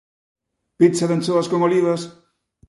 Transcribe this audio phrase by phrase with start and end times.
[0.79, 2.01] Pizza de anchoas con olivas.